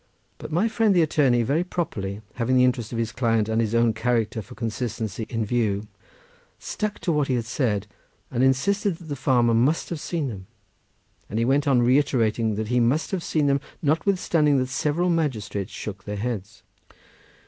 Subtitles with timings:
[0.39, 3.75] But my friend the attorney very properly, having the interest of his client and his
[3.75, 5.85] own character for consistency in view,
[6.57, 7.85] stuck to what he had said,
[8.31, 10.47] and insisted that the farmer must have seen them,
[11.29, 15.71] and he went on reiterating that he must have seen them, notwithstanding that several magistrates
[15.71, 16.63] shook their heads.